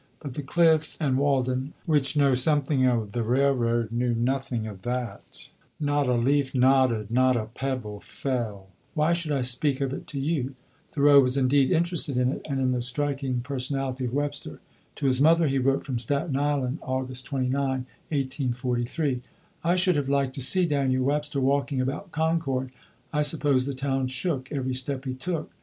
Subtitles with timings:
[0.19, 5.49] But the Cliff and Walden, which know something of the railroad, knew nothing of that;
[5.79, 10.19] not a leaf nodded; not a pebble fell; why should I speak of it to
[10.19, 10.55] you?"
[10.89, 14.59] Thoreau was indeed interested in it, and in the striking personality of Webster.
[14.95, 17.61] To his mother he wrote from Staten Island (August 29,
[18.09, 19.21] 1843):
[19.63, 22.71] "I should have liked to see Daniel Webster walking about Concord;
[23.13, 25.51] I suppose the town shook, every step he took.